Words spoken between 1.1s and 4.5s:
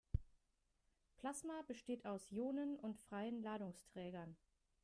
Plasma besteht aus Ionen und freien Ladungsträgern.